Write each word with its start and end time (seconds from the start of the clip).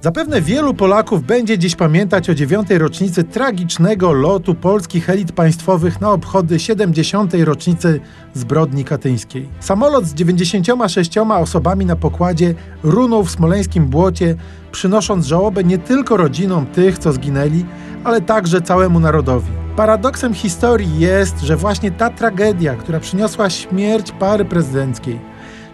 Zapewne 0.00 0.40
wielu 0.40 0.74
Polaków 0.74 1.24
będzie 1.24 1.58
dziś 1.58 1.76
pamiętać 1.76 2.30
o 2.30 2.34
dziewiątej 2.34 2.78
rocznicy 2.78 3.24
tragicznego 3.24 4.12
lotu 4.12 4.54
polskich 4.54 5.10
elit 5.10 5.32
państwowych 5.32 6.00
na 6.00 6.10
obchody 6.10 6.58
70. 6.58 7.34
rocznicy 7.34 8.00
zbrodni 8.34 8.84
katyńskiej. 8.84 9.48
Samolot 9.60 10.04
z 10.04 10.14
96 10.14 11.18
osobami 11.18 11.86
na 11.86 11.96
pokładzie 11.96 12.54
runął 12.82 13.24
w 13.24 13.30
smoleńskim 13.30 13.86
błocie, 13.86 14.36
przynosząc 14.72 15.26
żałobę 15.26 15.64
nie 15.64 15.78
tylko 15.78 16.16
rodzinom 16.16 16.66
tych, 16.66 16.98
co 16.98 17.12
zginęli, 17.12 17.64
ale 18.04 18.20
także 18.20 18.60
całemu 18.60 19.00
narodowi. 19.00 19.50
Paradoksem 19.76 20.34
historii 20.34 21.00
jest, 21.00 21.40
że 21.40 21.56
właśnie 21.56 21.90
ta 21.90 22.10
tragedia, 22.10 22.74
która 22.74 23.00
przyniosła 23.00 23.50
śmierć 23.50 24.12
pary 24.12 24.44
prezydenckiej, 24.44 25.20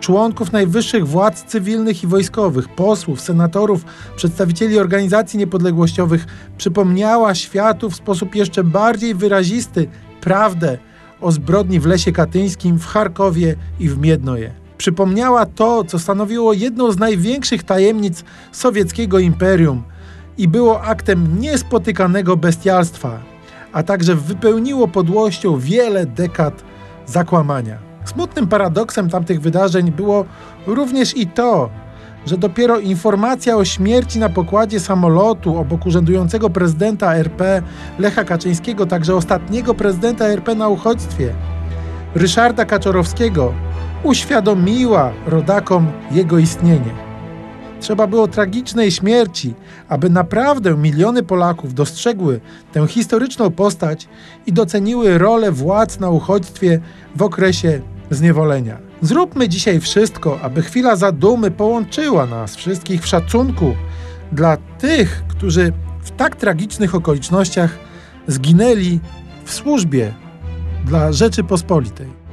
członków 0.00 0.52
najwyższych 0.52 1.08
władz 1.08 1.44
cywilnych 1.44 2.02
i 2.04 2.06
wojskowych, 2.06 2.68
posłów, 2.68 3.20
senatorów, 3.20 3.84
przedstawicieli 4.16 4.78
organizacji 4.78 5.38
niepodległościowych, 5.38 6.26
przypomniała 6.58 7.34
światu 7.34 7.90
w 7.90 7.96
sposób 7.96 8.34
jeszcze 8.34 8.64
bardziej 8.64 9.14
wyrazisty 9.14 9.88
prawdę 10.20 10.78
o 11.20 11.32
zbrodni 11.32 11.80
w 11.80 11.86
Lesie 11.86 12.12
Katyńskim, 12.12 12.78
w 12.78 12.86
Charkowie 12.86 13.56
i 13.80 13.88
w 13.88 13.98
Miednoje. 13.98 14.52
Przypomniała 14.78 15.46
to, 15.46 15.84
co 15.84 15.98
stanowiło 15.98 16.52
jedną 16.52 16.92
z 16.92 16.98
największych 16.98 17.62
tajemnic 17.62 18.24
sowieckiego 18.52 19.18
imperium 19.18 19.82
i 20.38 20.48
było 20.48 20.82
aktem 20.82 21.40
niespotykanego 21.40 22.36
bestialstwa, 22.36 23.18
a 23.72 23.82
także 23.82 24.14
wypełniło 24.14 24.88
podłością 24.88 25.58
wiele 25.58 26.06
dekad 26.06 26.64
zakłamania. 27.06 27.87
Smutnym 28.08 28.46
paradoksem 28.46 29.10
tamtych 29.10 29.40
wydarzeń 29.40 29.92
było 29.92 30.24
również 30.66 31.16
i 31.16 31.26
to, 31.26 31.70
że 32.26 32.38
dopiero 32.38 32.78
informacja 32.78 33.56
o 33.56 33.64
śmierci 33.64 34.18
na 34.18 34.28
pokładzie 34.28 34.80
samolotu 34.80 35.58
obok 35.58 35.86
urzędującego 35.86 36.50
prezydenta 36.50 37.14
RP 37.14 37.62
Lecha 37.98 38.24
Kaczyńskiego, 38.24 38.86
także 38.86 39.14
ostatniego 39.14 39.74
prezydenta 39.74 40.24
RP 40.26 40.54
na 40.54 40.68
uchodźstwie, 40.68 41.34
Ryszarda 42.14 42.64
Kaczorowskiego, 42.64 43.54
uświadomiła 44.02 45.12
rodakom 45.26 45.86
jego 46.10 46.38
istnienie. 46.38 47.08
Trzeba 47.80 48.06
było 48.06 48.28
tragicznej 48.28 48.90
śmierci, 48.90 49.54
aby 49.88 50.10
naprawdę 50.10 50.76
miliony 50.76 51.22
Polaków 51.22 51.74
dostrzegły 51.74 52.40
tę 52.72 52.86
historyczną 52.86 53.50
postać 53.50 54.08
i 54.46 54.52
doceniły 54.52 55.18
rolę 55.18 55.52
władz 55.52 56.00
na 56.00 56.10
uchodźstwie 56.10 56.80
w 57.16 57.22
okresie 57.22 57.80
zniewolenia. 58.10 58.78
Zróbmy 59.02 59.48
dzisiaj 59.48 59.80
wszystko, 59.80 60.40
aby 60.40 60.62
chwila 60.62 60.96
zadumy 60.96 61.50
połączyła 61.50 62.26
nas 62.26 62.56
wszystkich 62.56 63.02
w 63.02 63.06
szacunku 63.06 63.74
dla 64.32 64.56
tych, 64.56 65.22
którzy 65.28 65.72
w 66.02 66.10
tak 66.10 66.36
tragicznych 66.36 66.94
okolicznościach 66.94 67.78
zginęli 68.26 69.00
w 69.44 69.52
służbie 69.52 70.14
dla 70.84 71.12
Rzeczypospolitej. 71.12 72.27